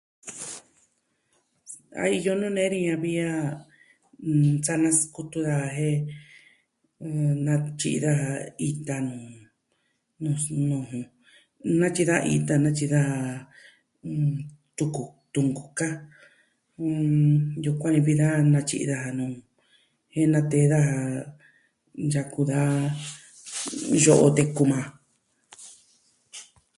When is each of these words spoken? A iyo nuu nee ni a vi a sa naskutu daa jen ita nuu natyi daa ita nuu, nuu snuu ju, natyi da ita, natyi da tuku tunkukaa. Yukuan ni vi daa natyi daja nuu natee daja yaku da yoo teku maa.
A 1.99 2.01
iyo 2.17 2.31
nuu 2.39 2.53
nee 2.55 2.69
ni 2.73 2.79
a 2.93 2.95
vi 3.03 3.13
a 3.29 3.31
sa 4.65 4.73
naskutu 4.83 5.37
daa 5.47 5.65
jen 5.75 6.07
ita 7.09 7.35
nuu 7.45 7.45
natyi 7.69 7.93
daa 8.07 8.23
ita 8.67 8.95
nuu, 9.07 9.27
nuu 10.21 10.37
snuu 10.43 10.83
ju, 10.91 10.99
natyi 11.79 12.03
da 12.09 12.15
ita, 12.35 12.53
natyi 12.63 12.85
da 12.93 13.01
tuku 14.77 15.03
tunkukaa. 15.33 15.95
Yukuan 17.65 17.91
ni 17.93 17.99
vi 18.07 18.13
daa 18.21 18.37
natyi 18.53 18.89
daja 18.89 19.11
nuu 19.19 19.33
natee 20.33 20.65
daja 20.73 20.97
yaku 22.13 22.41
da 22.51 22.59
yoo 24.05 24.27
teku 24.37 24.63
maa. 24.71 24.87